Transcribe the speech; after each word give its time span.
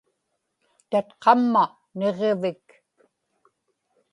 tatqamna 0.89 1.63
niġġivik 1.97 2.65